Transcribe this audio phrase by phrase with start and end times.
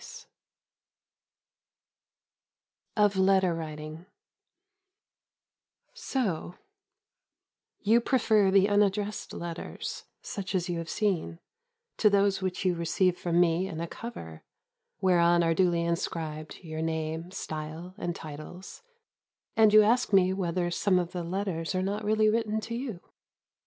[0.01, 0.25] IX
[2.97, 4.07] OF LETTER WRITING
[5.93, 6.55] So
[7.83, 11.37] you prefer the unaddressed letters, such as you have seen,
[11.97, 14.41] to those which you receive from me in a cover,
[15.01, 18.81] whereon are duly inscribed your name, style, and titles,
[19.55, 23.01] and you ask me whether some of the letters are not really written to you.